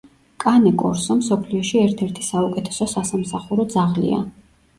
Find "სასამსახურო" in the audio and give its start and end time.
2.95-3.69